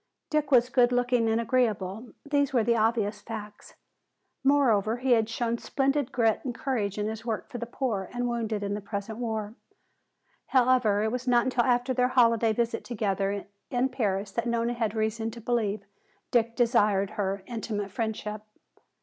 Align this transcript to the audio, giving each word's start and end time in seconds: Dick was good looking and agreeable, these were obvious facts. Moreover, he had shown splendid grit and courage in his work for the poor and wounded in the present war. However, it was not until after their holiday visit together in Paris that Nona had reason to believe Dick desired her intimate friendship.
Dick 0.31 0.49
was 0.49 0.71
good 0.71 0.91
looking 0.91 1.29
and 1.29 1.39
agreeable, 1.39 2.11
these 2.25 2.53
were 2.53 2.65
obvious 2.75 3.21
facts. 3.21 3.75
Moreover, 4.43 4.97
he 4.97 5.11
had 5.11 5.29
shown 5.29 5.59
splendid 5.59 6.11
grit 6.11 6.41
and 6.43 6.55
courage 6.55 6.97
in 6.97 7.07
his 7.07 7.23
work 7.23 7.51
for 7.51 7.59
the 7.59 7.67
poor 7.67 8.09
and 8.11 8.27
wounded 8.27 8.63
in 8.63 8.73
the 8.73 8.81
present 8.81 9.19
war. 9.19 9.53
However, 10.47 11.03
it 11.03 11.11
was 11.11 11.27
not 11.27 11.43
until 11.43 11.65
after 11.65 11.93
their 11.93 12.07
holiday 12.07 12.51
visit 12.51 12.83
together 12.83 13.45
in 13.69 13.89
Paris 13.89 14.31
that 14.31 14.47
Nona 14.47 14.73
had 14.73 14.95
reason 14.95 15.29
to 15.29 15.39
believe 15.39 15.85
Dick 16.31 16.55
desired 16.55 17.11
her 17.11 17.43
intimate 17.45 17.91
friendship. 17.91 18.41